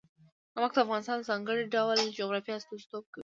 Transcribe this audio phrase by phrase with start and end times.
[0.53, 3.19] نمک د افغانستان د ځانګړي ډول جغرافیه استازیتوب کوي.